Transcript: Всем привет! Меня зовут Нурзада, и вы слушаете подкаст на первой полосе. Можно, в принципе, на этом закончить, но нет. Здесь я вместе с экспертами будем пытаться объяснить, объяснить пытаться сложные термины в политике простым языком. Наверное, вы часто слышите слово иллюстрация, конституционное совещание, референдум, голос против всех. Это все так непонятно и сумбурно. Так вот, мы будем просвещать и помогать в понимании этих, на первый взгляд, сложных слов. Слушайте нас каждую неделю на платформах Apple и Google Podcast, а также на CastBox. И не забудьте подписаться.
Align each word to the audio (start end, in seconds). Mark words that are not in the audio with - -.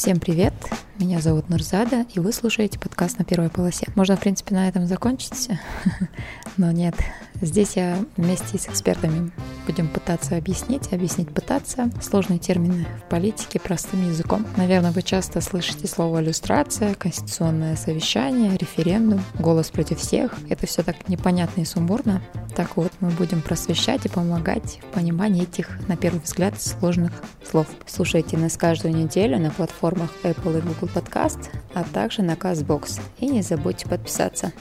Всем 0.00 0.18
привет! 0.18 0.54
Меня 0.98 1.20
зовут 1.20 1.50
Нурзада, 1.50 2.06
и 2.14 2.20
вы 2.20 2.32
слушаете 2.32 2.78
подкаст 2.78 3.18
на 3.18 3.24
первой 3.26 3.50
полосе. 3.50 3.86
Можно, 3.96 4.16
в 4.16 4.20
принципе, 4.20 4.54
на 4.54 4.66
этом 4.66 4.86
закончить, 4.86 5.50
но 6.56 6.72
нет. 6.72 6.94
Здесь 7.40 7.76
я 7.76 8.04
вместе 8.16 8.58
с 8.58 8.66
экспертами 8.66 9.30
будем 9.66 9.88
пытаться 9.88 10.36
объяснить, 10.36 10.92
объяснить 10.92 11.32
пытаться 11.32 11.90
сложные 12.02 12.38
термины 12.38 12.86
в 13.06 13.08
политике 13.08 13.58
простым 13.58 14.08
языком. 14.08 14.46
Наверное, 14.56 14.90
вы 14.90 15.02
часто 15.02 15.40
слышите 15.40 15.86
слово 15.86 16.20
иллюстрация, 16.20 16.94
конституционное 16.94 17.76
совещание, 17.76 18.56
референдум, 18.56 19.22
голос 19.38 19.70
против 19.70 20.00
всех. 20.00 20.34
Это 20.50 20.66
все 20.66 20.82
так 20.82 21.08
непонятно 21.08 21.62
и 21.62 21.64
сумбурно. 21.64 22.22
Так 22.54 22.76
вот, 22.76 22.92
мы 23.00 23.10
будем 23.10 23.40
просвещать 23.40 24.04
и 24.04 24.10
помогать 24.10 24.80
в 24.82 24.94
понимании 24.94 25.44
этих, 25.44 25.78
на 25.88 25.96
первый 25.96 26.20
взгляд, 26.20 26.60
сложных 26.60 27.12
слов. 27.48 27.66
Слушайте 27.86 28.36
нас 28.36 28.56
каждую 28.56 28.94
неделю 28.94 29.38
на 29.38 29.50
платформах 29.50 30.10
Apple 30.24 30.58
и 30.58 30.60
Google 30.60 30.90
Podcast, 30.94 31.48
а 31.72 31.84
также 31.84 32.22
на 32.22 32.32
CastBox. 32.32 33.00
И 33.18 33.28
не 33.28 33.42
забудьте 33.42 33.88
подписаться. 33.88 34.52